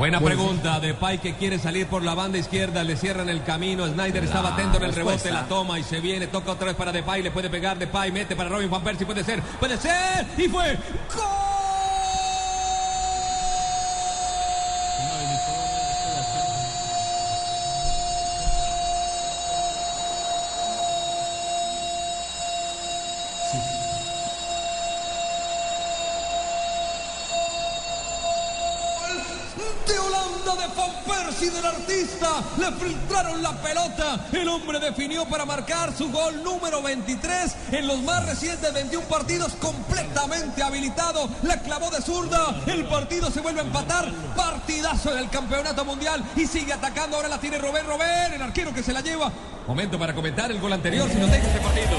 Buena 0.00 0.18
pregunta. 0.18 0.80
De 0.80 0.94
Pai 0.94 1.18
que 1.18 1.34
quiere 1.34 1.58
salir 1.58 1.86
por 1.86 2.02
la 2.02 2.14
banda 2.14 2.38
izquierda, 2.38 2.82
le 2.82 2.96
cierran 2.96 3.28
el 3.28 3.44
camino. 3.44 3.86
Snyder 3.86 4.24
estaba 4.24 4.54
atento 4.54 4.78
en 4.78 4.84
el 4.84 4.94
rebote, 4.94 5.30
la 5.30 5.46
toma 5.46 5.78
y 5.78 5.82
se 5.82 6.00
viene. 6.00 6.26
Toca 6.26 6.52
otra 6.52 6.68
vez 6.68 6.74
para 6.74 6.90
Depay, 6.90 7.22
le 7.22 7.30
puede 7.30 7.50
pegar 7.50 7.78
Depay, 7.78 8.10
mete 8.10 8.34
para 8.34 8.48
Robin 8.48 8.70
Van 8.70 8.82
Persie, 8.82 9.04
puede 9.04 9.22
ser, 9.22 9.42
puede 9.42 9.76
ser. 9.76 10.26
Y 10.38 10.48
fue 10.48 10.78
¡Gol! 11.14 11.39
De 29.86 29.98
Holanda 29.98 30.54
de 30.56 30.74
Van 30.74 30.90
Persie 31.04 31.50
del 31.50 31.64
artista. 31.64 32.42
Le 32.58 32.72
filtraron 32.72 33.42
la 33.42 33.52
pelota. 33.60 34.26
El 34.32 34.48
hombre 34.48 34.78
definió 34.78 35.24
para 35.26 35.44
marcar 35.44 35.96
su 35.96 36.10
gol 36.10 36.42
número 36.42 36.82
23 36.82 37.56
en 37.72 37.86
los 37.86 37.98
más 38.02 38.26
recientes 38.26 38.72
21 38.72 39.06
partidos 39.06 39.54
completamente 39.54 40.62
habilitado. 40.62 41.28
La 41.42 41.60
clavó 41.62 41.90
de 41.90 42.00
zurda. 42.00 42.60
El 42.66 42.84
partido 42.86 43.30
se 43.30 43.40
vuelve 43.40 43.60
a 43.60 43.64
empatar. 43.64 44.10
Partidazo 44.36 45.12
del 45.14 45.28
campeonato 45.30 45.84
mundial 45.84 46.24
y 46.36 46.46
sigue 46.46 46.72
atacando. 46.72 47.16
Ahora 47.16 47.28
la 47.28 47.40
tiene 47.40 47.58
Robert 47.58 47.86
Robert, 47.86 48.34
el 48.34 48.42
arquero 48.42 48.72
que 48.72 48.82
se 48.82 48.92
la 48.92 49.00
lleva. 49.00 49.30
Momento 49.66 49.98
para 49.98 50.14
comentar 50.14 50.50
el 50.50 50.60
gol 50.60 50.72
anterior 50.72 51.08
si 51.08 51.16
nos 51.16 51.30
deja 51.30 51.46
este 51.46 51.60
partido. 51.60 51.98